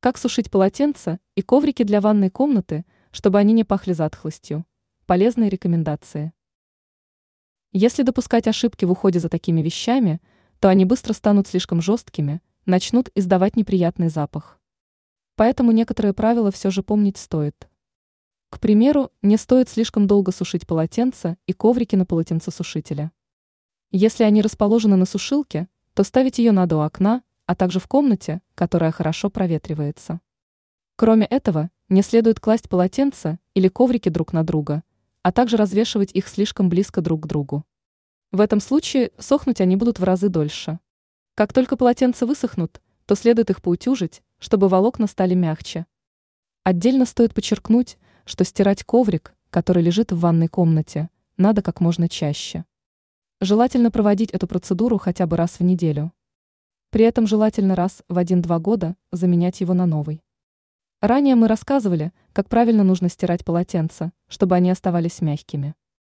Как 0.00 0.16
сушить 0.16 0.48
полотенца 0.48 1.18
и 1.34 1.42
коврики 1.42 1.82
для 1.82 2.00
ванной 2.00 2.30
комнаты, 2.30 2.84
чтобы 3.10 3.40
они 3.40 3.52
не 3.52 3.64
пахли 3.64 3.92
затхлостью. 3.92 4.64
Полезные 5.06 5.50
рекомендации. 5.50 6.32
Если 7.72 8.04
допускать 8.04 8.46
ошибки 8.46 8.84
в 8.84 8.92
уходе 8.92 9.18
за 9.18 9.28
такими 9.28 9.60
вещами, 9.60 10.20
то 10.60 10.68
они 10.68 10.84
быстро 10.84 11.14
станут 11.14 11.48
слишком 11.48 11.82
жесткими, 11.82 12.40
начнут 12.64 13.10
издавать 13.16 13.56
неприятный 13.56 14.08
запах. 14.08 14.60
Поэтому 15.34 15.72
некоторые 15.72 16.12
правила 16.12 16.52
все 16.52 16.70
же 16.70 16.84
помнить 16.84 17.16
стоит. 17.16 17.68
К 18.50 18.60
примеру, 18.60 19.10
не 19.20 19.36
стоит 19.36 19.68
слишком 19.68 20.06
долго 20.06 20.30
сушить 20.30 20.64
полотенца 20.64 21.36
и 21.46 21.52
коврики 21.52 21.96
на 21.96 22.06
полотенцесушителе. 22.06 23.10
Если 23.90 24.22
они 24.22 24.42
расположены 24.42 24.94
на 24.94 25.06
сушилке, 25.06 25.68
то 25.94 26.04
ставить 26.04 26.38
ее 26.38 26.52
надо 26.52 26.76
у 26.76 26.80
окна, 26.82 27.24
а 27.48 27.54
также 27.54 27.80
в 27.80 27.88
комнате, 27.88 28.42
которая 28.54 28.92
хорошо 28.92 29.30
проветривается. 29.30 30.20
Кроме 30.96 31.24
этого, 31.24 31.70
не 31.88 32.02
следует 32.02 32.40
класть 32.40 32.68
полотенца 32.68 33.38
или 33.54 33.68
коврики 33.68 34.10
друг 34.10 34.34
на 34.34 34.44
друга, 34.44 34.82
а 35.22 35.32
также 35.32 35.56
развешивать 35.56 36.12
их 36.12 36.28
слишком 36.28 36.68
близко 36.68 37.00
друг 37.00 37.22
к 37.22 37.26
другу. 37.26 37.64
В 38.32 38.42
этом 38.42 38.60
случае 38.60 39.12
сохнуть 39.16 39.62
они 39.62 39.76
будут 39.76 39.98
в 39.98 40.04
разы 40.04 40.28
дольше. 40.28 40.78
Как 41.34 41.54
только 41.54 41.78
полотенца 41.78 42.26
высохнут, 42.26 42.82
то 43.06 43.14
следует 43.14 43.48
их 43.48 43.62
поутюжить, 43.62 44.20
чтобы 44.38 44.68
волокна 44.68 45.06
стали 45.06 45.32
мягче. 45.32 45.86
Отдельно 46.64 47.06
стоит 47.06 47.32
подчеркнуть, 47.32 47.96
что 48.26 48.44
стирать 48.44 48.84
коврик, 48.84 49.34
который 49.48 49.82
лежит 49.82 50.12
в 50.12 50.20
ванной 50.20 50.48
комнате, 50.48 51.08
надо 51.38 51.62
как 51.62 51.80
можно 51.80 52.10
чаще. 52.10 52.66
Желательно 53.40 53.90
проводить 53.90 54.32
эту 54.32 54.46
процедуру 54.46 54.98
хотя 54.98 55.26
бы 55.26 55.38
раз 55.38 55.58
в 55.58 55.62
неделю. 55.62 56.12
При 56.90 57.04
этом 57.04 57.26
желательно 57.26 57.74
раз 57.74 58.02
в 58.08 58.16
1-2 58.16 58.58
года 58.60 58.96
заменять 59.12 59.60
его 59.60 59.74
на 59.74 59.84
новый. 59.84 60.22
Ранее 61.02 61.34
мы 61.34 61.46
рассказывали, 61.46 62.12
как 62.32 62.48
правильно 62.48 62.82
нужно 62.82 63.10
стирать 63.10 63.44
полотенца, 63.44 64.10
чтобы 64.26 64.56
они 64.56 64.70
оставались 64.70 65.20
мягкими. 65.20 65.74